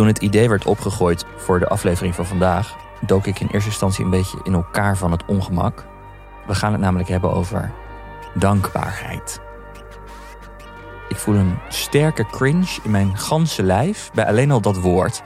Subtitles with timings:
[0.00, 4.04] Toen het idee werd opgegooid voor de aflevering van vandaag, dook ik in eerste instantie
[4.04, 5.86] een beetje in elkaar van het ongemak.
[6.46, 7.72] We gaan het namelijk hebben over
[8.34, 9.40] dankbaarheid.
[11.08, 15.22] Ik voel een sterke cringe in mijn ganse lijf bij alleen al dat woord.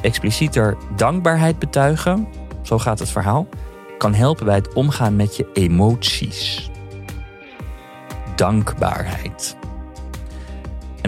[0.00, 2.28] Explicieter dankbaarheid betuigen,
[2.62, 3.48] zo gaat het verhaal,
[3.98, 6.70] kan helpen bij het omgaan met je emoties.
[8.36, 9.56] Dankbaarheid.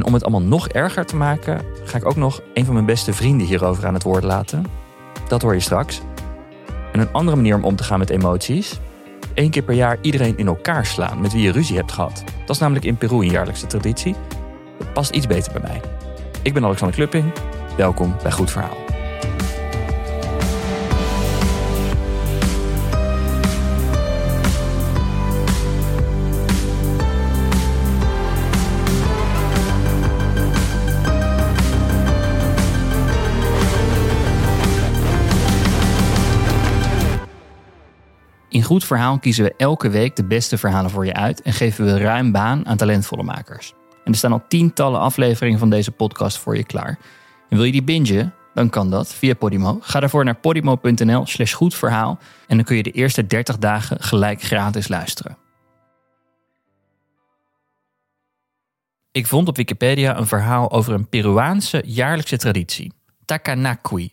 [0.01, 2.87] En om het allemaal nog erger te maken, ga ik ook nog een van mijn
[2.87, 4.65] beste vrienden hierover aan het woord laten.
[5.29, 6.01] Dat hoor je straks.
[6.93, 8.81] En een andere manier om om te gaan met emoties.
[9.35, 12.25] Eén keer per jaar iedereen in elkaar slaan met wie je ruzie hebt gehad.
[12.47, 14.15] Dat is namelijk in Peru een jaarlijkse traditie.
[14.79, 15.81] Dat past iets beter bij mij.
[16.43, 17.33] Ik ben Alexander Klupping.
[17.77, 18.90] Welkom bij Goed Verhaal.
[38.71, 41.99] Goed Verhaal kiezen we elke week de beste verhalen voor je uit en geven we
[41.99, 43.75] ruim baan aan talentvolle makers.
[44.05, 46.99] En er staan al tientallen afleveringen van deze podcast voor je klaar.
[47.49, 48.35] En wil je die bingen?
[48.55, 49.79] Dan kan dat via Podimo.
[49.81, 54.43] Ga daarvoor naar podimo.nl slash goedverhaal en dan kun je de eerste 30 dagen gelijk
[54.43, 55.37] gratis luisteren.
[59.13, 62.93] Ik vond op Wikipedia een verhaal over een Peruaanse jaarlijkse traditie.
[63.25, 64.13] Takanakui.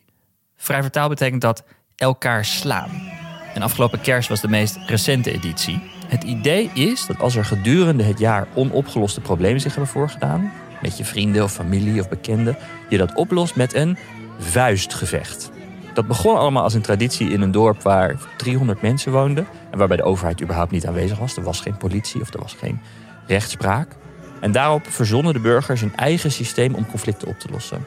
[0.56, 1.64] Vrij vertaal betekent dat
[1.96, 3.17] elkaar slaan.
[3.58, 5.80] En afgelopen kerst was de meest recente editie.
[6.06, 10.98] Het idee is dat als er gedurende het jaar onopgeloste problemen zich hebben voorgedaan, met
[10.98, 12.56] je vrienden of familie of bekenden,
[12.88, 13.98] je dat oplost met een
[14.38, 15.50] vuistgevecht.
[15.94, 19.96] Dat begon allemaal als een traditie in een dorp waar 300 mensen woonden en waarbij
[19.96, 21.36] de overheid überhaupt niet aanwezig was.
[21.36, 22.80] Er was geen politie of er was geen
[23.26, 23.96] rechtspraak.
[24.40, 27.86] En daarop verzonnen de burgers een eigen systeem om conflicten op te lossen.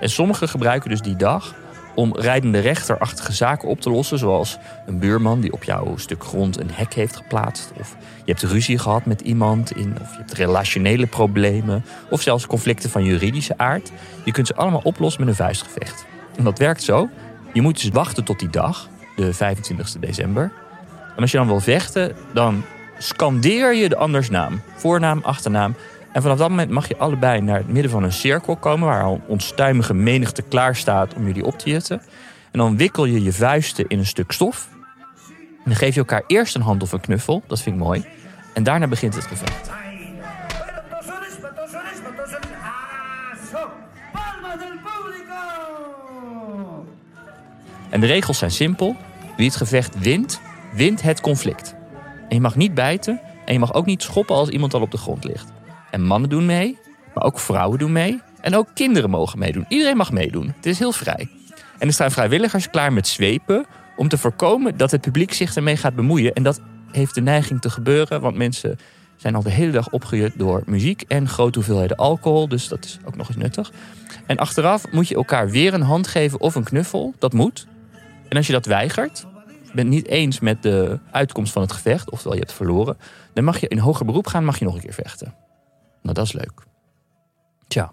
[0.00, 1.54] En sommigen gebruiken dus die dag
[1.94, 6.60] om rijdende rechterachtige zaken op te lossen, zoals een buurman die op jouw stuk grond
[6.60, 10.32] een hek heeft geplaatst, of je hebt ruzie gehad met iemand, in, of je hebt
[10.32, 13.90] relationele problemen, of zelfs conflicten van juridische aard.
[14.24, 16.04] Je kunt ze allemaal oplossen met een vuistgevecht.
[16.36, 17.08] En dat werkt zo.
[17.52, 20.52] Je moet dus wachten tot die dag, de 25 december.
[21.16, 22.64] En als je dan wil vechten, dan
[22.98, 24.60] scandeer je de anders naam.
[24.76, 25.74] Voornaam, achternaam.
[26.12, 28.88] En vanaf dat moment mag je allebei naar het midden van een cirkel komen...
[28.88, 32.02] waar al een onstuimige menigte klaar staat om jullie op te jutten.
[32.50, 34.68] En dan wikkel je je vuisten in een stuk stof.
[35.36, 37.42] En dan geef je elkaar eerst een hand of een knuffel.
[37.46, 38.04] Dat vind ik mooi.
[38.54, 39.70] En daarna begint het gevecht.
[47.90, 48.96] En de regels zijn simpel.
[49.36, 50.40] Wie het gevecht wint,
[50.72, 51.74] wint het conflict.
[52.28, 54.90] En je mag niet bijten en je mag ook niet schoppen als iemand al op
[54.90, 55.51] de grond ligt.
[55.92, 56.78] En mannen doen mee,
[57.14, 58.20] maar ook vrouwen doen mee.
[58.40, 59.64] En ook kinderen mogen meedoen.
[59.68, 60.52] Iedereen mag meedoen.
[60.56, 61.28] Het is heel vrij.
[61.78, 63.66] En er staan vrijwilligers klaar met zwepen
[63.96, 66.32] om te voorkomen dat het publiek zich ermee gaat bemoeien.
[66.32, 66.60] En dat
[66.92, 68.78] heeft de neiging te gebeuren, want mensen
[69.16, 72.48] zijn al de hele dag opgejut door muziek en grote hoeveelheden alcohol.
[72.48, 73.72] Dus dat is ook nog eens nuttig.
[74.26, 77.14] En achteraf moet je elkaar weer een hand geven of een knuffel.
[77.18, 77.66] Dat moet.
[78.28, 79.26] En als je dat weigert,
[79.74, 82.96] bent niet eens met de uitkomst van het gevecht, oftewel je hebt verloren,
[83.32, 85.34] dan mag je in hoger beroep gaan, mag je nog een keer vechten.
[86.02, 86.62] Nou, dat is leuk.
[87.66, 87.92] Tja,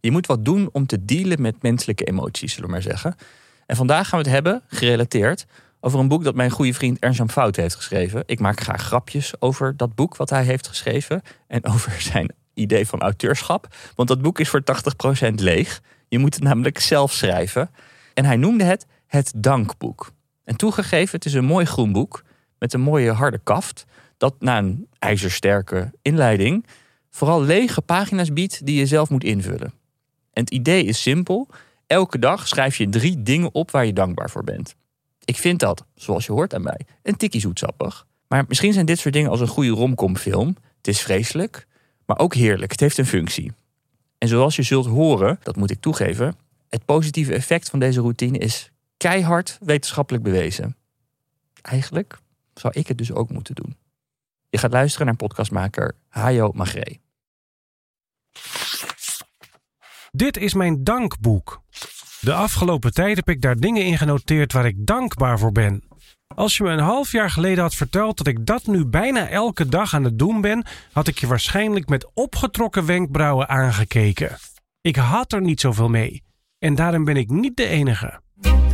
[0.00, 3.14] je moet wat doen om te dealen met menselijke emoties, zullen we maar zeggen.
[3.66, 5.46] En vandaag gaan we het hebben, gerelateerd,
[5.80, 8.22] over een boek dat mijn goede vriend Ernst Fout heeft geschreven.
[8.26, 12.86] Ik maak graag grapjes over dat boek wat hij heeft geschreven en over zijn idee
[12.86, 13.74] van auteurschap.
[13.94, 14.62] Want dat boek is voor
[15.30, 15.80] 80% leeg.
[16.08, 17.70] Je moet het namelijk zelf schrijven.
[18.14, 20.12] En hij noemde het het Dankboek.
[20.44, 22.24] En toegegeven, het is een mooi groen boek
[22.58, 23.84] met een mooie harde kaft.
[24.16, 26.66] Dat na een ijzersterke inleiding
[27.10, 29.72] vooral lege pagina's biedt die je zelf moet invullen.
[30.32, 31.48] En het idee is simpel.
[31.86, 34.74] Elke dag schrijf je drie dingen op waar je dankbaar voor bent.
[35.24, 38.06] Ik vind dat, zoals je hoort aan mij, een tikkie zoetsappig.
[38.28, 40.56] Maar misschien zijn dit soort dingen als een goede romcomfilm.
[40.76, 41.66] Het is vreselijk,
[42.06, 42.70] maar ook heerlijk.
[42.70, 43.52] Het heeft een functie.
[44.18, 46.36] En zoals je zult horen, dat moet ik toegeven,
[46.68, 50.76] het positieve effect van deze routine is keihard wetenschappelijk bewezen.
[51.62, 52.18] Eigenlijk
[52.54, 53.76] zou ik het dus ook moeten doen.
[54.50, 56.98] Je gaat luisteren naar podcastmaker Hayo Magré.
[60.10, 61.62] Dit is mijn dankboek.
[62.20, 65.84] De afgelopen tijd heb ik daar dingen in genoteerd waar ik dankbaar voor ben.
[66.34, 69.68] Als je me een half jaar geleden had verteld dat ik dat nu bijna elke
[69.68, 74.36] dag aan het doen ben, had ik je waarschijnlijk met opgetrokken wenkbrauwen aangekeken.
[74.80, 76.22] Ik had er niet zoveel mee.
[76.58, 78.20] En daarom ben ik niet de enige.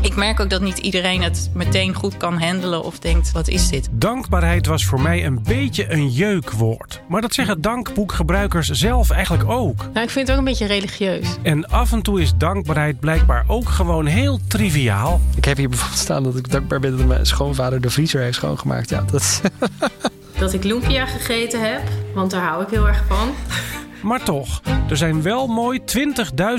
[0.01, 3.69] Ik merk ook dat niet iedereen het meteen goed kan handelen of denkt: wat is
[3.69, 3.89] dit?
[3.91, 7.01] Dankbaarheid was voor mij een beetje een jeukwoord.
[7.09, 9.79] Maar dat zeggen dankboekgebruikers zelf eigenlijk ook.
[9.93, 11.37] Nou, ik vind het ook een beetje religieus.
[11.43, 15.21] En af en toe is dankbaarheid blijkbaar ook gewoon heel triviaal.
[15.37, 18.37] Ik heb hier bijvoorbeeld staan dat ik dankbaar ben dat mijn schoonvader de vriezer heeft
[18.37, 18.91] schoongemaakt.
[18.91, 19.41] Ja, dat...
[20.39, 21.83] dat ik lumpia gegeten heb,
[22.15, 23.29] want daar hou ik heel erg van.
[24.07, 25.81] Maar toch, er zijn wel mooi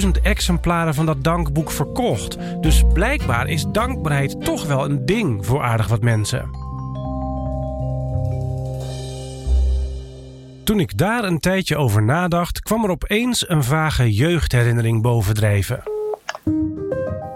[0.01, 2.38] 20.000 exemplaren van dat dankboek verkocht.
[2.61, 6.49] Dus blijkbaar is dankbaarheid toch wel een ding voor aardig wat mensen.
[10.63, 15.83] Toen ik daar een tijdje over nadacht, kwam er opeens een vage jeugdherinnering bovendrijven.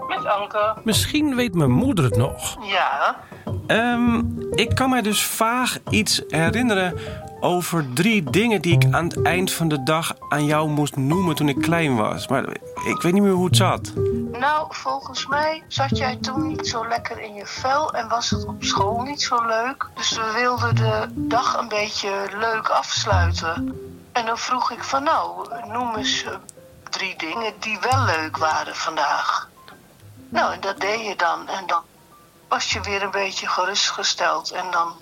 [0.08, 0.74] Met Anke.
[0.84, 2.58] Misschien weet mijn moeder het nog.
[2.66, 3.16] Ja.
[3.66, 6.94] Um, ik kan mij dus vaag iets herinneren
[7.42, 11.34] over drie dingen die ik aan het eind van de dag aan jou moest noemen
[11.34, 12.28] toen ik klein was.
[12.28, 12.48] Maar
[12.84, 13.92] ik weet niet meer hoe het zat.
[14.32, 18.46] Nou, volgens mij zat jij toen niet zo lekker in je vel en was het
[18.46, 19.88] op school niet zo leuk.
[19.94, 23.80] Dus we wilden de dag een beetje leuk afsluiten.
[24.12, 26.34] En dan vroeg ik van nou, noem eens eh,
[26.90, 29.48] drie dingen die wel leuk waren vandaag.
[30.28, 31.48] Nou, en dat deed je dan.
[31.48, 31.82] En dan
[32.48, 34.50] was je weer een beetje gerustgesteld.
[34.50, 34.92] En dan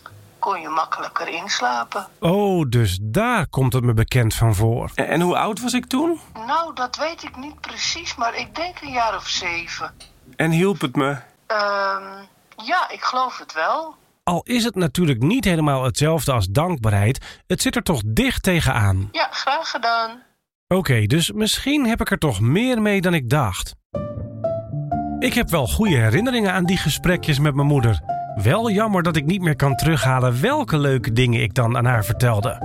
[0.40, 2.06] kon je makkelijker inslapen.
[2.18, 4.90] Oh, dus daar komt het me bekend van voor.
[4.94, 6.20] En, hoe oud was ik toen?
[6.46, 9.94] Nou, dat weet ik niet precies, maar ik denk een jaar of zeven.
[10.36, 11.08] En hielp het me?
[11.08, 12.28] Um,
[12.64, 13.94] ja, ik geloof het wel.
[14.22, 19.08] Al is het natuurlijk niet helemaal hetzelfde als dankbaarheid, het zit er toch dicht tegenaan.
[19.12, 20.22] Ja, graag gedaan.
[20.68, 23.74] Oké, dus misschien heb ik er toch meer mee dan ik dacht.
[25.18, 28.00] Ik heb wel goede herinneringen aan die gesprekjes met mijn moeder.
[28.42, 32.04] Wel jammer dat ik niet meer kan terughalen welke leuke dingen ik dan aan haar
[32.04, 32.58] vertelde.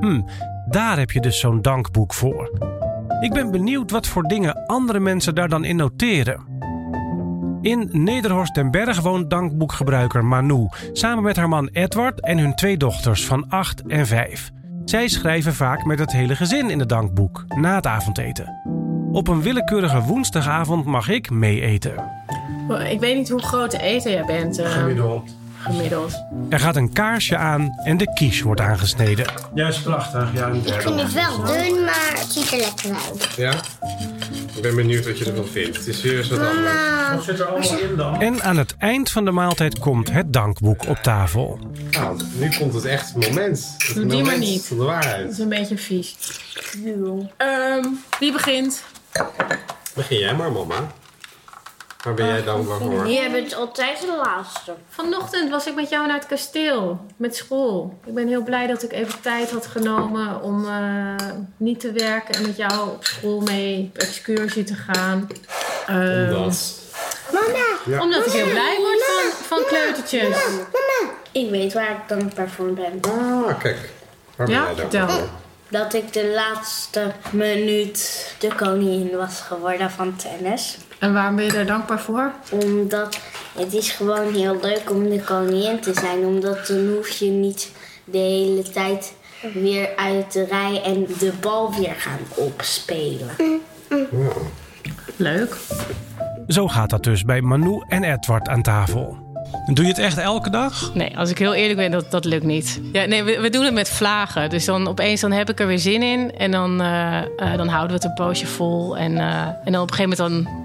[0.00, 0.20] Hm,
[0.68, 2.50] daar heb je dus zo'n dankboek voor.
[3.20, 6.52] Ik ben benieuwd wat voor dingen andere mensen daar dan in noteren.
[7.60, 12.76] In Nederhorst den Berg woont dankboekgebruiker Manu samen met haar man Edward en hun twee
[12.76, 14.50] dochters van 8 en 5.
[14.84, 18.60] Zij schrijven vaak met het hele gezin in het dankboek na het avondeten.
[19.12, 21.94] Op een willekeurige woensdagavond mag ik mee eten.
[22.90, 24.58] Ik weet niet hoe groot de eten jij bent.
[24.58, 25.30] Uh, gemiddeld.
[25.58, 26.24] Gemiddeld.
[26.48, 29.26] Er gaat een kaarsje aan en de quiche wordt aangesneden.
[29.54, 30.32] Ja, is prachtig.
[30.34, 33.28] Ja, ik vind het wel dun, maar het ziet er lekker uit.
[33.36, 33.52] Ja?
[34.54, 35.76] Ik ben benieuwd wat je ervan vindt.
[35.76, 37.14] Het is weer wat anders.
[37.14, 38.20] Wat zit er allemaal in dan?
[38.20, 41.58] En aan het eind van de maaltijd komt het dankboek op tafel.
[41.90, 43.74] Nou, nu komt het echt moment.
[43.78, 44.66] Het Doe die maar niet.
[44.66, 45.22] Van de waarheid.
[45.22, 46.16] Dat is een beetje vies.
[47.38, 48.82] Um, wie begint?
[49.94, 50.92] Begin jij maar, mama.
[52.04, 53.08] Waar ben jij dankbaar voor?
[53.08, 54.74] Jij bent altijd de laatste.
[54.88, 57.98] Vanochtend was ik met jou naar het kasteel, met school.
[58.04, 61.14] Ik ben heel blij dat ik even tijd had genomen om uh,
[61.56, 65.28] niet te werken en met jou op school mee op excursie te gaan.
[65.90, 66.82] Uh, Omdat?
[67.32, 67.64] Mama!
[67.84, 68.00] Ja.
[68.00, 70.28] Omdat ik heel blij word van, van kleutertjes.
[70.28, 71.12] Mama, mama!
[71.32, 73.00] Ik weet waar ik dankbaar voor ben.
[73.00, 73.90] Ah, kijk.
[74.36, 75.28] Waar ben ja, jij dankbaar voor?
[75.68, 80.78] Dat ik de laatste minuut de koningin was geworden van tennis.
[81.04, 82.32] En waarom ben je daar dankbaar voor?
[82.50, 83.18] Omdat
[83.58, 86.24] het is gewoon heel leuk om de koningin te zijn.
[86.24, 87.72] Omdat dan hoef je niet
[88.04, 89.14] de hele tijd
[89.54, 93.28] weer uit de rij en de bal weer gaan opspelen.
[95.16, 95.56] Leuk.
[96.48, 99.22] Zo gaat dat dus bij Manu en Edward aan tafel.
[99.72, 100.94] Doe je het echt elke dag?
[100.94, 102.80] Nee, als ik heel eerlijk ben, dat, dat lukt niet.
[102.92, 104.50] Ja, nee, we, we doen het met vlagen.
[104.50, 106.32] Dus dan opeens dan heb ik er weer zin in.
[106.36, 108.96] En dan, uh, uh, dan houden we het een poosje vol.
[108.96, 110.63] En, uh, en dan op een gegeven moment dan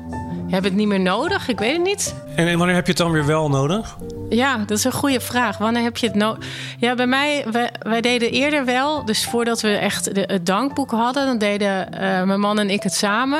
[0.50, 1.48] heb je het niet meer nodig?
[1.48, 2.16] Ik weet het niet.
[2.36, 3.98] En wanneer heb je het dan weer wel nodig?
[4.30, 5.58] Ja, dat is een goede vraag.
[5.58, 6.46] Wanneer heb je het nodig?
[6.80, 9.06] Ja, bij mij, wij, wij, deden eerder wel.
[9.06, 12.84] Dus voordat we echt de, het dankboek hadden, dan deden uh, mijn man en ik
[12.84, 13.40] het samen.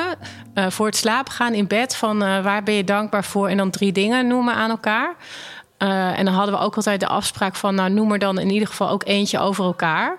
[0.54, 1.96] Uh, voor het slapen gaan in bed.
[1.96, 3.48] Van uh, waar ben je dankbaar voor?
[3.48, 5.14] En dan drie dingen noemen aan elkaar.
[5.78, 8.68] en dan hadden we ook altijd de afspraak van, nou noem er dan in ieder
[8.68, 10.18] geval ook eentje over elkaar.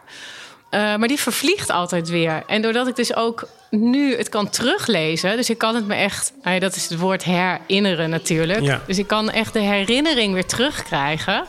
[0.71, 2.43] Uh, maar die vervliegt altijd weer.
[2.47, 6.33] En doordat ik dus ook nu het kan teruglezen, dus ik kan het me echt,
[6.43, 8.61] nou ja, dat is het woord herinneren natuurlijk.
[8.61, 8.81] Ja.
[8.87, 11.45] Dus ik kan echt de herinnering weer terugkrijgen.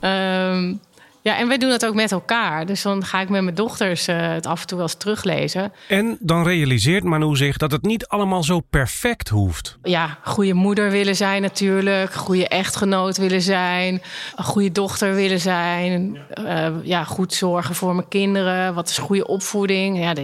[0.00, 0.80] Um,
[1.22, 2.66] ja, en wij doen dat ook met elkaar.
[2.66, 5.72] Dus dan ga ik met mijn dochters uh, het af en toe wel eens teruglezen.
[5.88, 9.78] En dan realiseert Manu zich dat het niet allemaal zo perfect hoeft.
[9.82, 12.12] Ja, goede moeder willen zijn natuurlijk.
[12.12, 14.02] Goede echtgenoot willen zijn.
[14.36, 16.18] Een goede dochter willen zijn.
[16.44, 18.74] Uh, ja, goed zorgen voor mijn kinderen.
[18.74, 19.98] Wat is goede opvoeding?
[19.98, 20.14] Ja,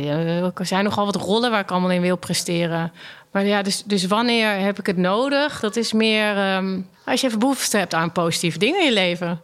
[0.54, 2.92] er zijn nogal wat rollen waar ik allemaal in wil presteren.
[3.32, 5.60] Maar ja, dus, dus wanneer heb ik het nodig?
[5.60, 9.40] Dat is meer um, als je even behoefte hebt aan positieve dingen in je leven.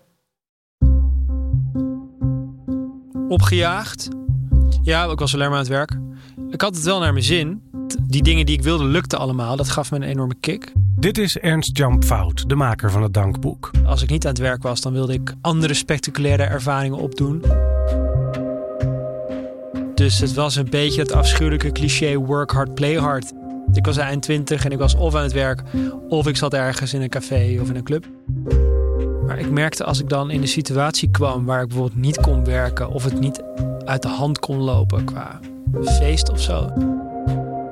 [3.32, 4.08] Opgejaagd.
[4.82, 5.98] Ja, ik was alleen maar aan het werk.
[6.50, 7.62] Ik had het wel naar mijn zin.
[8.06, 9.56] Die dingen die ik wilde lukten allemaal.
[9.56, 10.72] Dat gaf me een enorme kick.
[10.96, 13.70] Dit is Ernst Jan Fout, de maker van het dankboek.
[13.84, 17.42] Als ik niet aan het werk was, dan wilde ik andere spectaculaire ervaringen opdoen.
[19.94, 23.32] Dus het was een beetje het afschuwelijke cliché work hard, play hard.
[23.72, 25.62] Ik was eind 20 en ik was of aan het werk
[26.08, 28.06] of ik zat ergens in een café of in een club.
[29.26, 32.44] Maar ik merkte als ik dan in de situatie kwam waar ik bijvoorbeeld niet kon
[32.44, 33.42] werken of het niet
[33.84, 35.40] uit de hand kon lopen qua
[35.84, 36.72] feest of zo,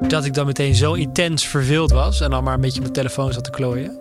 [0.09, 2.92] dat ik dan meteen zo intens verveeld was en dan maar een beetje op mijn
[2.92, 3.99] telefoon zat te klooien.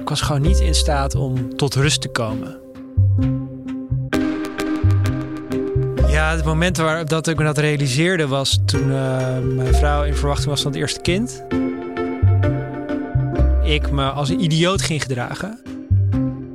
[0.00, 2.60] Ik was gewoon niet in staat om tot rust te komen.
[6.06, 10.14] Ja, het moment waar, dat ik me dat realiseerde was toen uh, mijn vrouw in
[10.14, 11.44] verwachting was van het eerste kind.
[13.62, 15.67] Ik me als een idioot ging gedragen.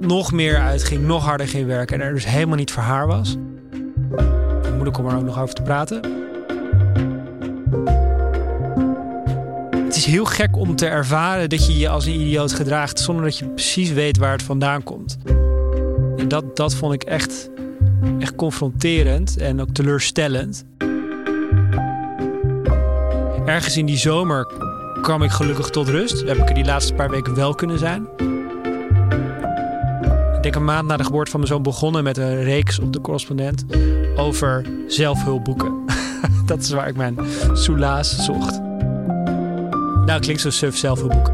[0.07, 3.38] Nog meer uitging, nog harder ging werken en er dus helemaal niet voor haar was.
[4.72, 6.01] Moeilijk om er ook nog over te praten.
[9.86, 13.24] Het is heel gek om te ervaren dat je je als een idioot gedraagt zonder
[13.24, 15.17] dat je precies weet waar het vandaan komt.
[16.17, 17.50] En dat, dat vond ik echt
[18.19, 20.65] echt confronterend en ook teleurstellend.
[23.45, 24.48] Ergens in die zomer
[25.01, 26.27] kwam ik gelukkig tot rust.
[26.27, 28.07] Heb ik er die laatste paar weken wel kunnen zijn.
[30.43, 33.01] Denk een maand na de geboorte van mijn zoon begonnen met een reeks op de
[33.01, 33.65] correspondent
[34.15, 35.85] over zelfhulpboeken.
[36.45, 37.17] dat is waar ik mijn
[37.53, 38.59] soelaas zocht.
[40.05, 41.27] Nou, klinkt zo suf zelfhulpboek.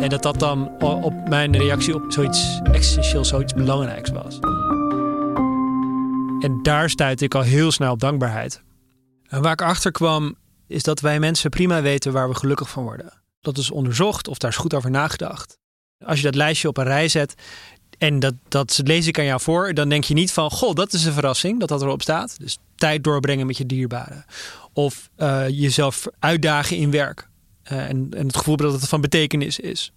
[0.00, 4.38] En dat dat dan op mijn reactie op zoiets essentieel, zoiets belangrijks was.
[6.40, 8.62] En daar stuitte ik al heel snel op dankbaarheid.
[9.28, 10.34] En waar ik achter kwam,
[10.66, 13.12] is dat wij mensen prima weten waar we gelukkig van worden.
[13.40, 15.58] Dat is onderzocht of daar is goed over nagedacht.
[16.04, 17.34] Als je dat lijstje op een rij zet
[17.98, 20.92] en dat, dat lees ik aan jou voor, dan denk je niet van: Goh, dat
[20.92, 22.36] is een verrassing dat dat erop staat.
[22.38, 24.24] Dus tijd doorbrengen met je dierbaren.
[24.72, 27.28] Of uh, jezelf uitdagen in werk.
[27.72, 29.92] Uh, en, het gevoel dat het van betekenis is.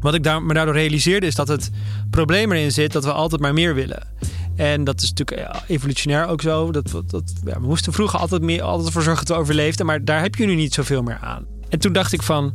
[0.00, 1.70] Wat ik daar, me daardoor realiseerde is dat het
[2.10, 4.08] probleem erin zit dat we altijd maar meer willen.
[4.56, 6.70] En dat is natuurlijk evolutionair ook zo.
[6.70, 9.86] Dat, dat, we moesten vroeger altijd, meer, altijd ervoor zorgen dat we overleefden.
[9.86, 11.46] Maar daar heb je nu niet zoveel meer aan.
[11.68, 12.54] En toen dacht ik van...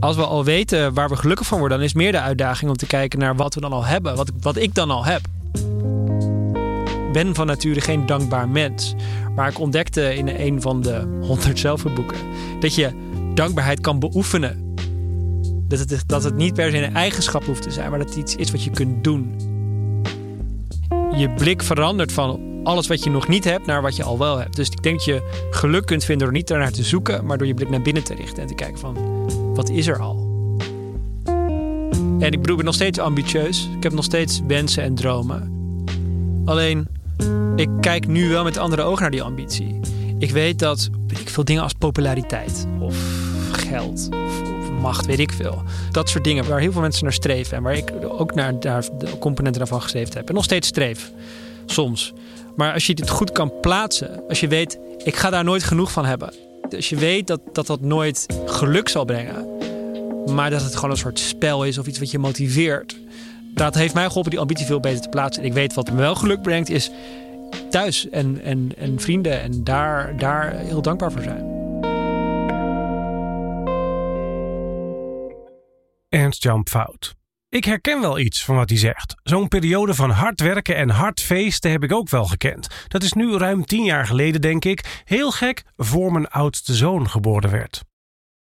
[0.00, 1.78] Als we al weten waar we gelukkig van worden...
[1.78, 4.16] dan is meer de uitdaging om te kijken naar wat we dan al hebben.
[4.16, 5.20] Wat, wat ik dan al heb.
[7.06, 8.94] Ik ben van nature geen dankbaar mens.
[9.34, 12.18] Maar ik ontdekte in een van de 100 zelfboeken...
[12.60, 12.90] dat je
[13.34, 14.74] dankbaarheid kan beoefenen.
[15.68, 17.90] Dat het, dat het niet per se een eigenschap hoeft te zijn...
[17.90, 19.54] maar dat het iets is wat je kunt doen
[21.16, 24.38] je blik verandert van alles wat je nog niet hebt naar wat je al wel
[24.38, 24.56] hebt.
[24.56, 27.46] Dus ik denk dat je geluk kunt vinden door niet ernaar te zoeken, maar door
[27.46, 28.96] je blik naar binnen te richten en te kijken van
[29.56, 30.24] wat is er al.
[32.18, 33.68] En ik bedoel, ik ben nog steeds ambitieus.
[33.76, 35.54] Ik heb nog steeds wensen en dromen.
[36.44, 36.88] Alleen,
[37.56, 39.80] ik kijk nu wel met andere ogen naar die ambitie.
[40.18, 42.96] Ik weet dat ik veel dingen als populariteit of
[43.52, 44.08] geld
[44.80, 45.62] macht, weet ik veel.
[45.90, 47.56] Dat soort dingen waar heel veel mensen naar streven.
[47.56, 50.28] En waar ik ook naar, daar de componenten daarvan geschreven heb.
[50.28, 51.12] En nog steeds streef.
[51.66, 52.12] Soms.
[52.56, 54.22] Maar als je dit goed kan plaatsen.
[54.28, 56.32] Als je weet, ik ga daar nooit genoeg van hebben.
[56.74, 59.54] Als je weet dat dat, dat nooit geluk zal brengen.
[60.34, 62.98] Maar dat het gewoon een soort spel is of iets wat je motiveert.
[63.54, 65.42] Dat heeft mij geholpen die ambitie veel beter te plaatsen.
[65.42, 66.90] En ik weet wat me wel geluk brengt is
[67.70, 69.40] thuis en, en, en vrienden.
[69.40, 71.54] En daar, daar heel dankbaar voor zijn.
[76.08, 77.14] Ernst-Jan Fout.
[77.48, 79.14] Ik herken wel iets van wat hij zegt.
[79.22, 82.68] Zo'n periode van hard werken en hard feesten heb ik ook wel gekend.
[82.88, 87.08] Dat is nu ruim tien jaar geleden, denk ik, heel gek voor mijn oudste zoon
[87.08, 87.82] geboren werd.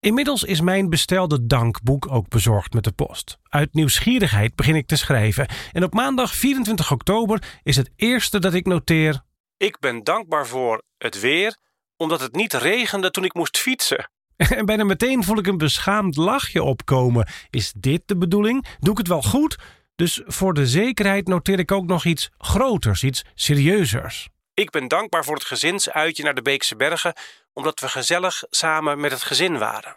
[0.00, 3.38] Inmiddels is mijn bestelde dankboek ook bezorgd met de post.
[3.42, 8.54] Uit nieuwsgierigheid begin ik te schrijven en op maandag 24 oktober is het eerste dat
[8.54, 9.22] ik noteer:
[9.56, 11.56] Ik ben dankbaar voor het weer,
[11.96, 14.10] omdat het niet regende toen ik moest fietsen.
[14.58, 17.28] En bijna meteen voel ik een beschaamd lachje opkomen.
[17.50, 18.66] Is dit de bedoeling?
[18.78, 19.58] Doe ik het wel goed?
[19.96, 24.28] Dus voor de zekerheid noteer ik ook nog iets groters, iets serieuzers.
[24.54, 27.14] Ik ben dankbaar voor het gezinsuitje naar de Beekse Bergen,
[27.52, 29.96] omdat we gezellig samen met het gezin waren.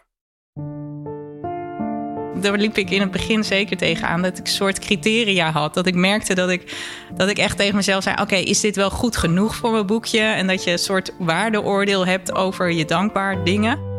[2.40, 5.74] Daar liep ik in het begin zeker tegenaan dat ik een soort criteria had.
[5.74, 6.76] Dat ik merkte dat ik,
[7.14, 10.20] dat ik echt tegen mezelf zei: Oké, is dit wel goed genoeg voor mijn boekje?
[10.20, 13.97] En dat je een soort waardeoordeel hebt over je dankbaar dingen.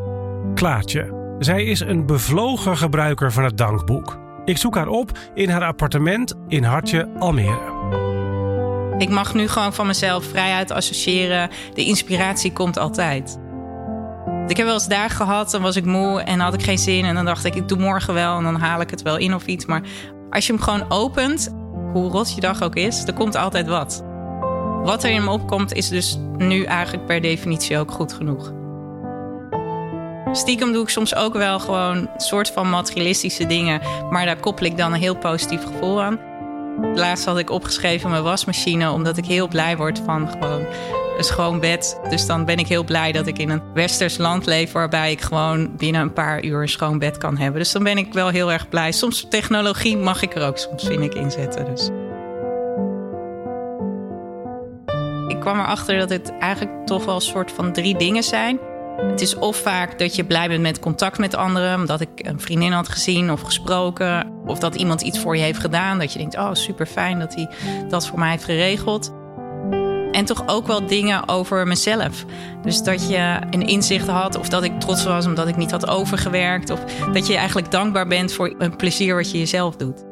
[0.53, 1.35] Klaartje.
[1.39, 4.17] Zij is een bevlogen gebruiker van het dankboek.
[4.45, 7.77] Ik zoek haar op in haar appartement in Hartje, Almere.
[8.97, 11.49] Ik mag nu gewoon van mezelf vrijuit associëren.
[11.73, 13.39] De inspiratie komt altijd.
[14.47, 17.05] Ik heb wel eens dagen gehad, dan was ik moe en had ik geen zin.
[17.05, 19.33] En dan dacht ik, ik doe morgen wel en dan haal ik het wel in
[19.33, 19.65] of iets.
[19.65, 19.81] Maar
[20.29, 21.55] als je hem gewoon opent,
[21.93, 24.03] hoe rot je dag ook is, er komt altijd wat.
[24.83, 28.57] Wat er in hem opkomt is dus nu eigenlijk per definitie ook goed genoeg.
[30.31, 33.81] Stiekem doe ik soms ook wel gewoon soort van materialistische dingen.
[34.09, 36.19] Maar daar koppel ik dan een heel positief gevoel aan.
[36.95, 40.65] Laatst had ik opgeschreven mijn wasmachine, omdat ik heel blij word van gewoon
[41.17, 41.99] een schoon bed.
[42.09, 45.21] Dus dan ben ik heel blij dat ik in een westers land leef waarbij ik
[45.21, 47.59] gewoon binnen een paar uur een schoon bed kan hebben.
[47.59, 48.91] Dus dan ben ik wel heel erg blij.
[48.91, 51.65] Soms technologie mag ik er ook soms, vind ik, inzetten.
[51.65, 51.89] Dus.
[55.27, 58.59] Ik kwam erachter dat het eigenlijk toch wel een soort van drie dingen zijn.
[59.07, 62.39] Het is of vaak dat je blij bent met contact met anderen, omdat ik een
[62.39, 66.19] vriendin had gezien of gesproken, of dat iemand iets voor je heeft gedaan, dat je
[66.19, 67.49] denkt: oh super fijn dat hij
[67.89, 69.13] dat voor mij heeft geregeld.
[70.11, 72.25] En toch ook wel dingen over mezelf.
[72.61, 75.87] Dus dat je een inzicht had, of dat ik trots was omdat ik niet had
[75.87, 76.79] overgewerkt, of
[77.13, 80.05] dat je eigenlijk dankbaar bent voor een plezier wat je jezelf doet.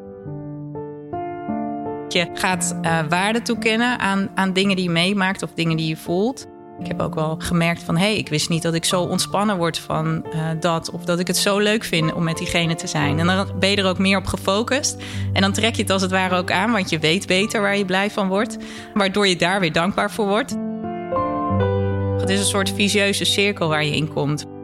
[2.08, 5.98] Je gaat uh, waarde toekennen aan, aan dingen die je meemaakt of dingen die je
[5.98, 6.48] voelt.
[6.80, 9.58] Ik heb ook wel gemerkt van, hé, hey, ik wist niet dat ik zo ontspannen
[9.58, 10.92] word van uh, dat.
[10.92, 13.20] Of dat ik het zo leuk vind om met diegene te zijn.
[13.20, 14.98] En dan ben je er ook meer op gefocust.
[15.34, 17.78] En dan trek je het als het ware ook aan, want je weet beter waar
[17.78, 18.58] je blij van wordt.
[18.94, 20.56] Waardoor je daar weer dankbaar voor wordt.
[22.20, 24.57] Het is een soort visieuze cirkel waar je in komt.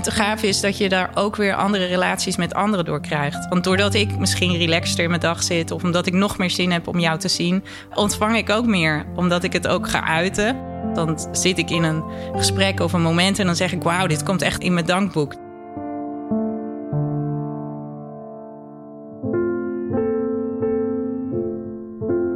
[0.00, 3.48] Het gaaf is dat je daar ook weer andere relaties met anderen door krijgt.
[3.48, 5.70] Want doordat ik misschien relaxter in mijn dag zit...
[5.70, 7.64] of omdat ik nog meer zin heb om jou te zien...
[7.94, 10.56] ontvang ik ook meer, omdat ik het ook ga uiten.
[10.94, 12.02] Dan zit ik in een
[12.36, 13.82] gesprek of een moment en dan zeg ik...
[13.82, 15.32] wauw, dit komt echt in mijn dankboek.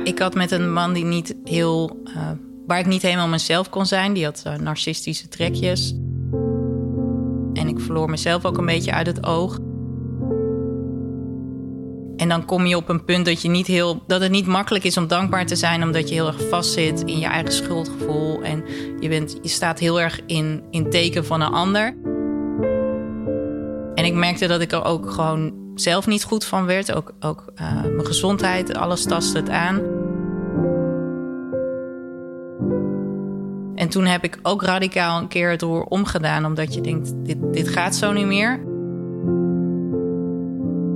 [0.03, 2.03] Ik had met een man die niet heel...
[2.05, 2.31] Uh,
[2.67, 4.13] waar ik niet helemaal mezelf kon zijn.
[4.13, 5.95] Die had uh, narcistische trekjes...
[7.85, 9.59] Verloor mezelf ook een beetje uit het oog.
[12.17, 14.85] En dan kom je op een punt dat, je niet heel, dat het niet makkelijk
[14.85, 18.43] is om dankbaar te zijn, omdat je heel erg vastzit in je eigen schuldgevoel.
[18.43, 18.65] En
[19.01, 21.97] je, bent, je staat heel erg in, in teken van een ander.
[23.95, 26.93] En ik merkte dat ik er ook gewoon zelf niet goed van werd.
[26.93, 29.94] Ook, ook uh, mijn gezondheid, alles tastte het aan.
[33.85, 37.37] En toen heb ik ook radicaal een keer het roer omgedaan, omdat je denkt: dit,
[37.53, 38.61] dit gaat zo niet meer.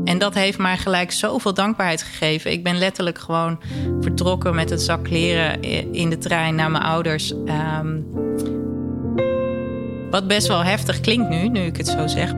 [0.04, 2.52] En dat heeft mij gelijk zoveel dankbaarheid gegeven.
[2.52, 3.60] Ik ben letterlijk gewoon
[4.00, 7.32] vertrokken met het zak kleren in de trein naar mijn ouders.
[7.32, 8.06] Um,
[10.10, 12.34] wat best wel heftig klinkt nu, nu ik het zo zeg.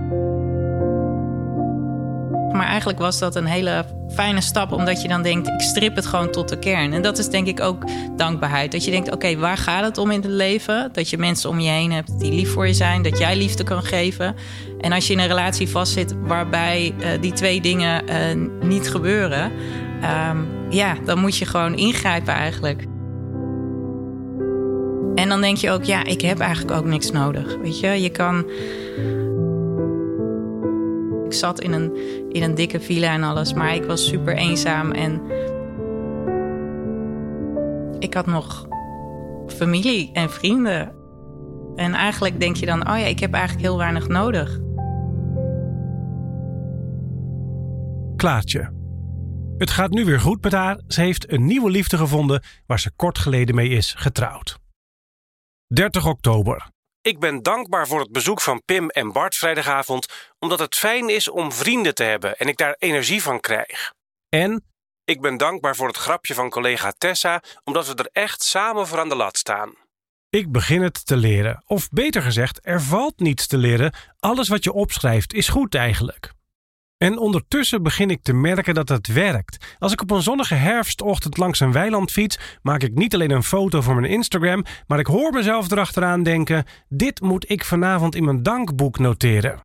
[2.60, 6.06] Maar eigenlijk was dat een hele fijne stap, omdat je dan denkt: ik strip het
[6.06, 6.92] gewoon tot de kern.
[6.92, 7.84] En dat is denk ik ook
[8.16, 8.72] dankbaarheid.
[8.72, 10.88] Dat je denkt: oké, waar gaat het om in het leven?
[10.92, 13.64] Dat je mensen om je heen hebt die lief voor je zijn, dat jij liefde
[13.64, 14.34] kan geven.
[14.80, 19.52] En als je in een relatie vastzit waarbij uh, die twee dingen uh, niet gebeuren,
[20.30, 22.82] um, ja, dan moet je gewoon ingrijpen eigenlijk.
[25.14, 27.56] En dan denk je ook: ja, ik heb eigenlijk ook niks nodig.
[27.62, 28.44] Weet je, je kan
[31.30, 31.96] ik zat in een,
[32.32, 35.20] in een dikke villa en alles, maar ik was super eenzaam en
[37.98, 38.68] ik had nog
[39.46, 40.92] familie en vrienden.
[41.76, 44.58] En eigenlijk denk je dan, oh ja, ik heb eigenlijk heel weinig nodig.
[48.16, 48.72] Klaartje.
[49.58, 50.80] Het gaat nu weer goed met haar.
[50.86, 54.58] Ze heeft een nieuwe liefde gevonden waar ze kort geleden mee is getrouwd.
[55.66, 56.70] 30 oktober.
[57.10, 60.06] Ik ben dankbaar voor het bezoek van Pim en Bart vrijdagavond,
[60.38, 63.92] omdat het fijn is om vrienden te hebben en ik daar energie van krijg.
[64.28, 64.64] En
[65.04, 68.98] ik ben dankbaar voor het grapje van collega Tessa, omdat we er echt samen voor
[68.98, 69.74] aan de lat staan.
[70.28, 71.62] Ik begin het te leren.
[71.66, 73.94] Of beter gezegd, er valt niets te leren.
[74.18, 76.32] Alles wat je opschrijft is goed eigenlijk.
[77.04, 79.76] En ondertussen begin ik te merken dat het werkt.
[79.78, 83.42] Als ik op een zonnige herfstochtend langs een weiland fiets, maak ik niet alleen een
[83.42, 88.24] foto voor mijn Instagram, maar ik hoor mezelf erachteraan denken: dit moet ik vanavond in
[88.24, 89.60] mijn dankboek noteren.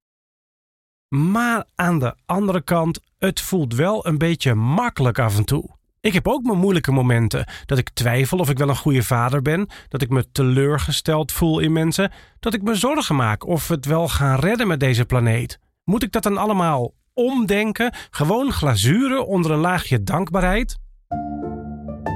[1.16, 5.70] Maar aan de andere kant, het voelt wel een beetje makkelijk af en toe.
[6.00, 7.48] Ik heb ook mijn moeilijke momenten.
[7.66, 9.68] Dat ik twijfel of ik wel een goede vader ben.
[9.88, 12.12] Dat ik me teleurgesteld voel in mensen.
[12.40, 15.60] Dat ik me zorgen maak of we het wel gaan redden met deze planeet.
[15.84, 20.78] Moet ik dat dan allemaal omdenken, gewoon glazuren onder een laagje dankbaarheid?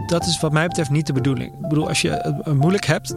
[0.06, 1.54] Dat is wat mij betreft niet de bedoeling.
[1.54, 3.16] Ik bedoel, als je het moeilijk hebt,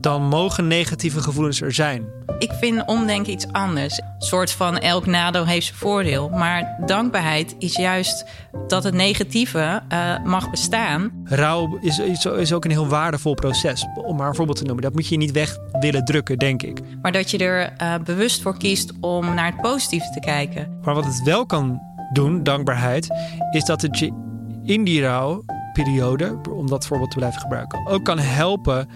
[0.00, 2.04] dan mogen negatieve gevoelens er zijn.
[2.38, 3.98] Ik vind omdenken iets anders.
[3.98, 6.28] Een soort van elk nadeel heeft zijn voordeel.
[6.28, 8.24] Maar dankbaarheid is juist
[8.66, 11.10] dat het negatieve uh, mag bestaan.
[11.24, 13.86] Rouw is, is, ook een heel waardevol proces.
[13.94, 14.82] Om maar een voorbeeld te noemen.
[14.82, 16.80] Dat moet je niet weg willen drukken, denk ik.
[17.02, 20.78] Maar dat je er uh, bewust voor kiest om naar het positieve te kijken.
[20.82, 21.80] Maar wat het wel kan
[22.12, 23.08] doen, dankbaarheid,
[23.50, 24.12] is dat het je
[24.64, 28.88] in die rouwperiode, om dat voorbeeld te blijven gebruiken, ook kan helpen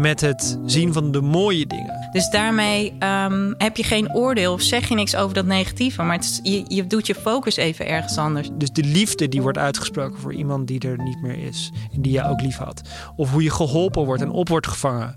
[0.00, 2.08] met het zien van de mooie dingen.
[2.12, 6.02] Dus daarmee ehm, heb je geen oordeel of zeg je niks over dat negatieve.
[6.02, 8.48] Maar het is- je, je doet je focus even ergens anders.
[8.54, 12.12] Dus de liefde die wordt uitgesproken voor iemand die er niet meer is en die
[12.12, 12.82] je ook lief had.
[13.16, 15.16] Of hoe je geholpen wordt en op wordt gevangen.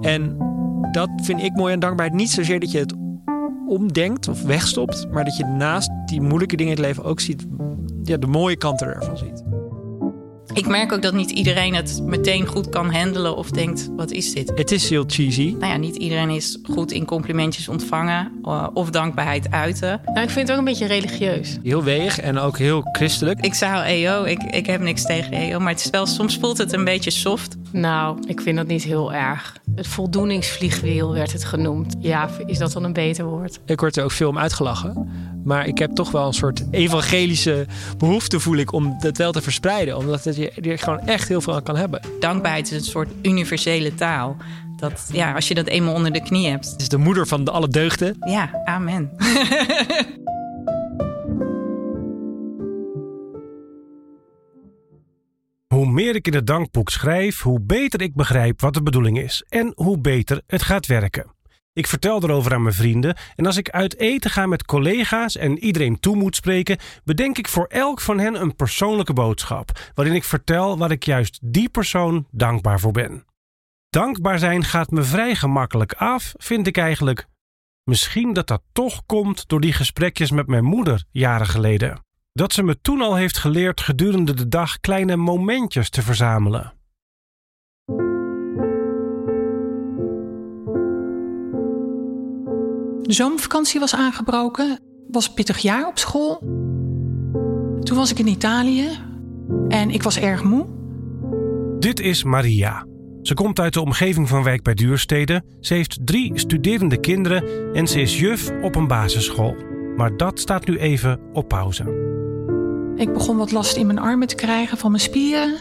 [0.00, 0.36] En
[0.92, 2.18] dat vind ik mooi aan dankbaarheid.
[2.18, 2.94] Niet zozeer dat je het
[3.68, 7.46] omdenkt of wegstopt, maar dat je naast die moeilijke dingen in het leven ook ziet,
[8.02, 9.42] ja, de mooie kanten ervan ziet.
[10.52, 14.32] Ik merk ook dat niet iedereen het meteen goed kan handelen of denkt: wat is
[14.32, 14.52] dit?
[14.54, 15.54] Het is heel cheesy.
[15.58, 20.00] Nou ja, niet iedereen is goed in complimentjes ontvangen eh, of dankbaarheid uiten.
[20.04, 21.58] Nou, ik vind het ook een beetje religieus.
[21.62, 23.40] Heel weeg en ook heel christelijk.
[23.40, 26.58] Ik zou EO, ik, ik heb niks tegen EO, maar het is wel, soms voelt
[26.58, 27.56] het een beetje soft.
[27.72, 29.56] Nou, ik vind dat niet heel erg.
[29.74, 31.94] Het voldoeningsvliegwiel werd het genoemd.
[31.98, 33.60] Ja, is dat dan een beter woord?
[33.66, 35.08] Ik word er ook veel om uitgelachen.
[35.44, 37.66] Maar ik heb toch wel een soort evangelische
[37.98, 39.96] behoefte, voel ik, om dat wel te verspreiden.
[39.96, 42.00] Omdat het je er gewoon echt heel veel aan kan hebben.
[42.20, 44.36] Dankbaarheid is een soort universele taal.
[44.76, 46.70] Dat, ja, als je dat eenmaal onder de knie hebt.
[46.70, 48.16] Het is de moeder van de alle deugden.
[48.20, 49.10] Ja, amen.
[55.80, 59.44] Hoe meer ik in het dankboek schrijf, hoe beter ik begrijp wat de bedoeling is
[59.48, 61.34] en hoe beter het gaat werken.
[61.72, 65.58] Ik vertel erover aan mijn vrienden en als ik uit eten ga met collega's en
[65.58, 70.24] iedereen toe moet spreken, bedenk ik voor elk van hen een persoonlijke boodschap, waarin ik
[70.24, 73.24] vertel waar ik juist die persoon dankbaar voor ben.
[73.90, 77.26] Dankbaar zijn gaat me vrij gemakkelijk af, vind ik eigenlijk.
[77.84, 82.08] Misschien dat dat toch komt door die gesprekjes met mijn moeder jaren geleden.
[82.32, 86.72] Dat ze me toen al heeft geleerd gedurende de dag kleine momentjes te verzamelen.
[93.02, 94.80] De zomervakantie was aangebroken.
[95.10, 96.38] Was een pittig jaar op school.
[97.80, 98.88] Toen was ik in Italië.
[99.68, 100.66] En ik was erg moe.
[101.78, 102.86] Dit is Maria.
[103.22, 105.42] Ze komt uit de omgeving van Wijk bij Duurstede.
[105.60, 109.56] Ze heeft drie studerende kinderen en ze is juf op een basisschool.
[109.96, 112.18] Maar dat staat nu even op pauze.
[113.00, 115.54] Ik begon wat last in mijn armen te krijgen van mijn spieren.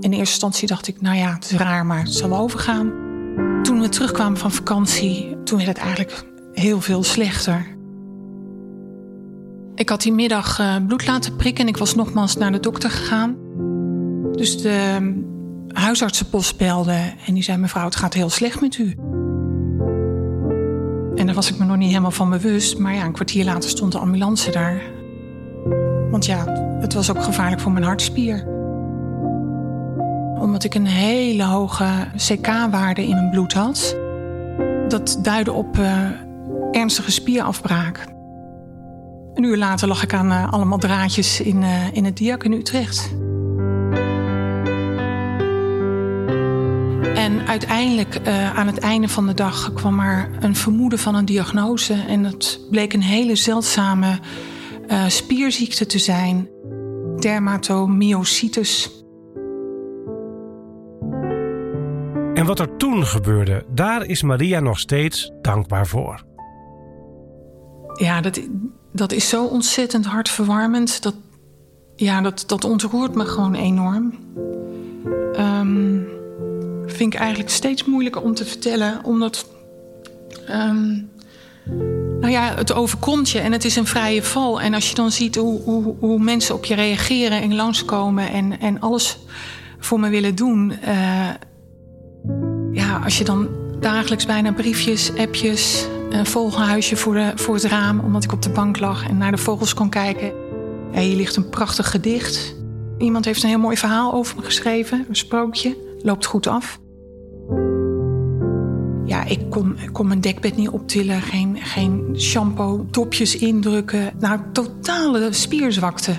[0.00, 2.92] In eerste instantie dacht ik, nou ja, het is raar, maar het zal overgaan.
[3.62, 7.66] Toen we terugkwamen van vakantie, toen werd het eigenlijk heel veel slechter.
[9.74, 12.90] Ik had die middag eh, bloed laten prikken en ik was nogmaals naar de dokter
[12.90, 13.36] gegaan.
[14.32, 15.06] Dus de eh,
[15.82, 18.94] huisartsenpost belde en die zei: Mevrouw, het gaat heel slecht met u.
[21.14, 22.78] En daar was ik me nog niet helemaal van bewust.
[22.78, 24.98] Maar ja, een kwartier later stond de ambulance daar.
[26.10, 26.44] Want ja,
[26.80, 28.44] het was ook gevaarlijk voor mijn hartspier.
[30.40, 31.84] Omdat ik een hele hoge
[32.16, 33.96] CK-waarde in mijn bloed had.
[34.88, 36.06] Dat duidde op eh,
[36.70, 38.06] ernstige spierafbraak.
[39.34, 42.52] Een uur later lag ik aan eh, allemaal draadjes in, eh, in het Diak in
[42.52, 43.14] Utrecht.
[47.14, 48.20] En uiteindelijk,
[48.54, 51.94] aan het einde van de dag, kwam er een vermoeden van een diagnose.
[52.08, 54.18] En dat bleek een hele zeldzame
[54.90, 56.48] eh, spierziekte te zijn.
[57.18, 59.04] Dermatomyositis.
[62.34, 66.24] En wat er toen gebeurde, daar is Maria nog steeds dankbaar voor.
[67.92, 68.40] Ja, dat,
[68.92, 71.02] dat is zo ontzettend hartverwarmend.
[71.02, 71.14] Dat,
[71.96, 74.14] ja, dat, dat ontroert me gewoon enorm.
[75.32, 76.18] Ehm
[76.92, 79.46] vind ik eigenlijk steeds moeilijker om te vertellen, omdat.
[80.46, 80.98] ehm,
[82.20, 84.60] nou ja, het overkomt je en het is een vrije val.
[84.60, 88.60] En als je dan ziet hoe, hoe, hoe mensen op je reageren en langskomen en,
[88.60, 89.18] en alles
[89.78, 90.72] voor me willen doen.
[90.80, 91.28] eh,
[92.72, 93.48] ja, als je dan
[93.80, 98.50] dagelijks bijna briefjes, appjes, een vogelhuisje voor, de, voor het raam, omdat ik op de
[98.50, 100.32] bank lag en naar de vogels kon kijken.
[100.92, 102.56] En hier ligt een prachtig gedicht.
[102.98, 105.76] Iemand heeft een heel mooi verhaal over me geschreven, een sprookje.
[106.02, 106.78] Loopt goed af.
[109.30, 109.50] Ik
[109.92, 114.12] kon, mijn dekbed niet optillen, geen, geen shampoo, dopjes indrukken.
[114.18, 116.14] Nou, totale spierzwakte.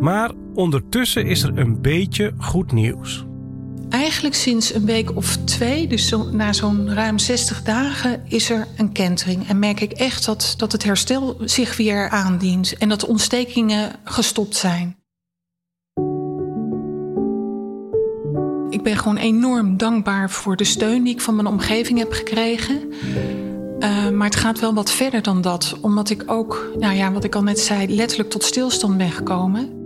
[0.00, 3.24] Maar ondertussen is er een beetje goed nieuws.
[3.88, 8.66] Eigenlijk sinds een week of twee, dus zo, na zo'n ruim 60 dagen, is er
[8.76, 9.48] een kentering.
[9.48, 13.92] En merk ik echt dat, dat het herstel zich weer aandient en dat de ontstekingen
[14.04, 14.99] gestopt zijn.
[18.70, 22.92] Ik ben gewoon enorm dankbaar voor de steun die ik van mijn omgeving heb gekregen.
[23.80, 27.24] Uh, maar het gaat wel wat verder dan dat, omdat ik ook, nou ja, wat
[27.24, 29.78] ik al net zei, letterlijk tot stilstand ben gekomen.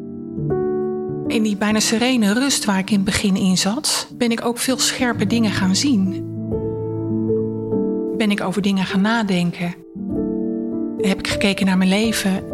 [1.27, 4.59] In die bijna serene rust waar ik in het begin in zat, ben ik ook
[4.59, 6.33] veel scherpe dingen gaan zien.
[8.17, 9.75] Ben ik over dingen gaan nadenken.
[10.99, 12.54] Heb ik gekeken naar mijn leven.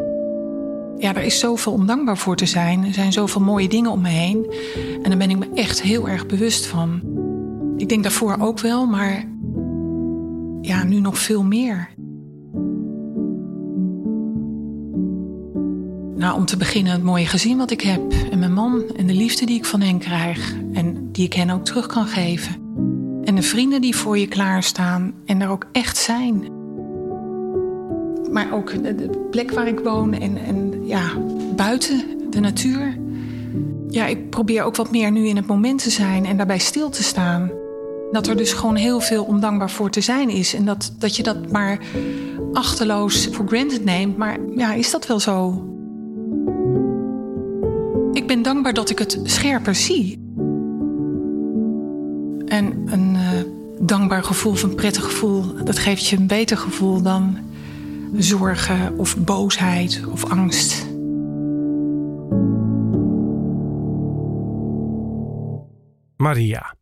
[1.01, 2.85] Ja, er is zoveel om dankbaar voor te zijn.
[2.85, 4.53] Er zijn zoveel mooie dingen om me heen.
[5.03, 7.01] En daar ben ik me echt heel erg bewust van.
[7.77, 9.29] Ik denk daarvoor ook wel, maar
[10.61, 11.89] ja, nu nog veel meer.
[16.17, 18.13] Nou, om te beginnen het mooie gezin wat ik heb.
[18.31, 20.55] En mijn man en de liefde die ik van hen krijg.
[20.73, 22.55] En die ik hen ook terug kan geven.
[23.25, 26.60] En de vrienden die voor je klaarstaan en daar ook echt zijn.
[28.31, 31.03] Maar ook de, plek waar ik woon en, en ja,
[31.57, 32.99] buiten, de natuur.
[33.88, 36.90] Ja, ik probeer ook wat meer nu in het moment te zijn en daarbij stil
[36.90, 37.51] te staan.
[38.12, 40.55] Dat er dus gewoon heel veel om dankbaar voor te zijn is.
[40.55, 41.79] En dat, dat je dat maar
[42.53, 44.16] achterloos voor granted neemt.
[44.16, 45.64] Maar ja, is dat wel zo?
[48.12, 50.19] Ik ben dankbaar dat ik het scherper zie.
[52.47, 53.29] En een uh,
[53.81, 57.37] dankbaar gevoel of een prettig gevoel, dat geeft je een beter gevoel dan
[58.16, 60.87] zorgen of boosheid of angst.
[66.16, 66.75] Maria.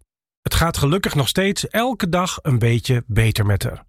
[0.43, 3.85] Het gaat gelukkig nog steeds elke dag een beetje beter met haar.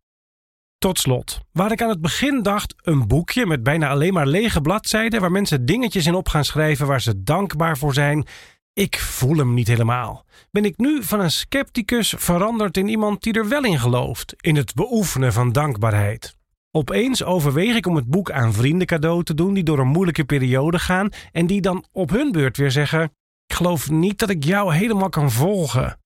[0.78, 4.62] Tot slot, waar ik aan het begin dacht een boekje met bijna alleen maar lege
[4.62, 8.26] bladzijden waar mensen dingetjes in op gaan schrijven waar ze dankbaar voor zijn,
[8.74, 10.26] ik voel hem niet helemaal.
[10.52, 14.56] Ben ik nu van een scepticus veranderd in iemand die er wel in gelooft, in
[14.56, 16.38] het beoefenen van dankbaarheid.
[16.72, 20.26] Opeens overweeg ik om het boek aan vrienden cadeau te doen die door een moeilijke
[20.26, 23.04] periode gaan en die dan op hun beurt weer zeggen:
[23.46, 26.00] Ik geloof niet dat ik jou helemaal kan volgen.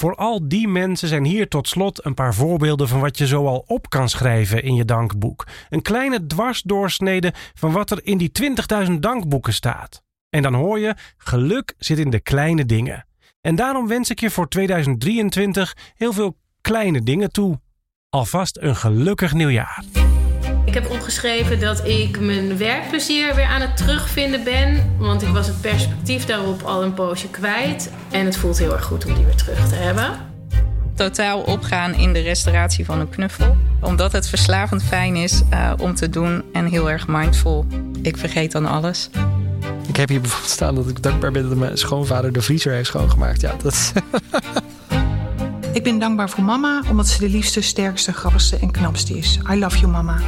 [0.00, 3.64] Voor al die mensen zijn hier tot slot een paar voorbeelden van wat je zoal
[3.66, 5.46] op kan schrijven in je dankboek.
[5.68, 8.30] Een kleine dwarsdoorsnede van wat er in die
[8.86, 10.02] 20.000 dankboeken staat.
[10.28, 13.06] En dan hoor je: geluk zit in de kleine dingen.
[13.40, 17.60] En daarom wens ik je voor 2023 heel veel kleine dingen toe.
[18.14, 19.84] Alvast een gelukkig nieuwjaar.
[20.64, 24.96] Ik heb opgeschreven dat ik mijn werkplezier weer aan het terugvinden ben.
[24.98, 27.90] Want ik was het perspectief daarop al een poosje kwijt.
[28.10, 30.10] En het voelt heel erg goed om die weer terug te hebben.
[30.94, 33.56] Totaal opgaan in de restauratie van een knuffel.
[33.80, 37.66] Omdat het verslavend fijn is uh, om te doen en heel erg mindful.
[38.02, 39.10] Ik vergeet dan alles.
[39.88, 42.88] Ik heb hier bijvoorbeeld staan dat ik dankbaar ben dat mijn schoonvader de vriezer heeft
[42.88, 43.40] schoongemaakt.
[43.40, 43.92] Ja, dat.
[45.74, 49.38] ik ben dankbaar voor mama, omdat ze de liefste, sterkste, grappigste en knapste is.
[49.50, 50.20] I love you, mama.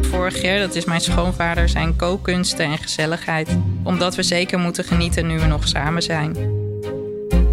[0.00, 3.48] Vorig jaar, dat is mijn schoonvader, zijn kookkunsten en gezelligheid.
[3.82, 6.36] Omdat we zeker moeten genieten nu we nog samen zijn.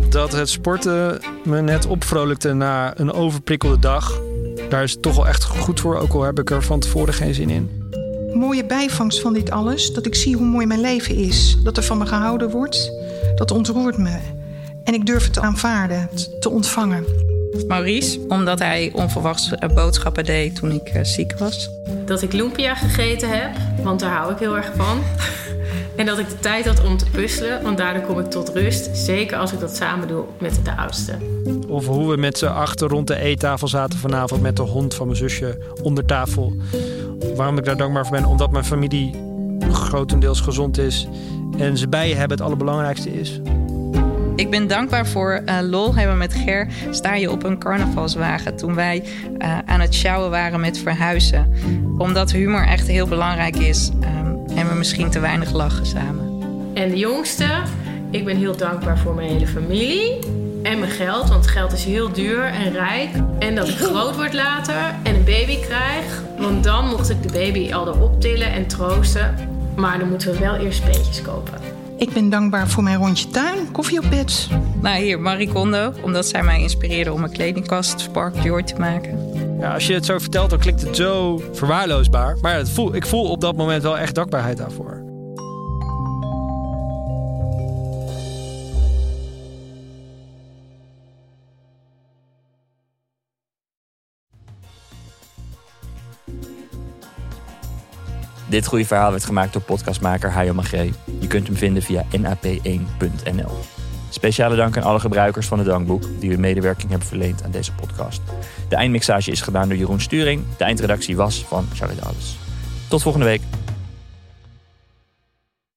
[0.09, 4.21] Dat het sporten me net opvrolijkte na een overprikkelde dag.
[4.69, 7.13] Daar is het toch wel echt goed voor, ook al heb ik er van tevoren
[7.13, 7.85] geen zin in
[8.37, 9.93] mooie bijvangst van dit alles.
[9.93, 11.57] Dat ik zie hoe mooi mijn leven is.
[11.63, 12.91] Dat er van me gehouden wordt.
[13.35, 14.36] Dat ontroert me.
[14.87, 17.05] En ik durf het te aanvaarden, te ontvangen.
[17.67, 21.69] Maurice, omdat hij onverwachts eh, boodschappen deed toen ik uh, ziek was.
[22.05, 23.49] Dat ik lumpia gegeten heb,
[23.83, 24.99] want daar hou ik heel erg van.
[25.95, 28.97] en dat ik de tijd had om te puzzelen, want daardoor kom ik tot rust.
[28.97, 31.13] Zeker als ik dat samen doe met de oudste.
[31.67, 35.05] Of hoe we met z'n achter rond de eettafel zaten vanavond met de hond van
[35.05, 36.53] mijn zusje onder tafel.
[37.35, 38.25] Waarom ik daar dankbaar voor ben?
[38.25, 39.15] Omdat mijn familie
[39.71, 41.07] grotendeels gezond is.
[41.57, 43.41] En ze bij je hebben het allerbelangrijkste is.
[44.37, 46.67] Ik ben dankbaar voor uh, lol hebben met Ger.
[46.91, 49.03] Sta je op een carnavalswagen toen wij
[49.41, 51.53] uh, aan het sjouwen waren met verhuizen.
[51.97, 53.89] Omdat humor echt heel belangrijk is.
[53.89, 56.41] Um, en we misschien te weinig lachen samen.
[56.73, 57.45] En de jongste,
[58.11, 60.19] ik ben heel dankbaar voor mijn hele familie
[60.63, 61.29] en mijn geld.
[61.29, 63.09] Want geld is heel duur en rijk.
[63.39, 66.23] En dat ik groot word later en een baby krijg.
[66.37, 69.35] Want dan mocht ik de baby al erop tillen en troosten.
[69.75, 71.66] Maar dan moeten we wel eerst speetjes kopen.
[71.97, 74.47] Ik ben dankbaar voor mijn rondje tuin, koffie op bed.
[74.81, 79.31] Nou, hier Marie Kondo, omdat zij mij inspireerde om een kledingkast Spark Joy te maken.
[79.59, 82.37] Ja, als je het zo vertelt, dan klinkt het zo verwaarloosbaar.
[82.41, 85.06] Maar het voel, ik voel op dat moment wel echt dankbaarheid daarvoor.
[98.49, 100.93] Dit goede verhaal werd gemaakt door podcastmaker Hayo Magree.
[101.19, 103.51] Je kunt hem vinden via nap1.nl.
[104.09, 107.71] Speciale dank aan alle gebruikers van het Dankboek die hun medewerking hebben verleend aan deze
[107.73, 108.21] podcast.
[108.69, 110.43] De eindmixage is gedaan door Jeroen Sturing.
[110.57, 112.37] De eindredactie was van Charlotte Alles.
[112.87, 113.41] Tot volgende week.